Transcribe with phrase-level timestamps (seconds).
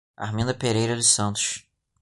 [0.17, 1.63] Arminda Pereira dos Santos